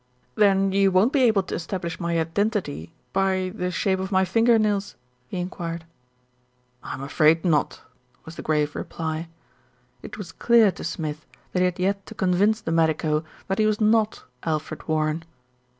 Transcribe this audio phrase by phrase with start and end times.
[0.33, 4.57] "Then you won't be able to establish my identity by the shape of my finger
[4.57, 4.95] nails?"
[5.27, 5.85] he enquired.
[6.81, 7.81] "I'm afraid not,"
[8.25, 9.29] was the grave reply.
[10.01, 13.67] It was clear to Smith that he had yet to convince the medico that he
[13.67, 15.21] was not Alfred Warren.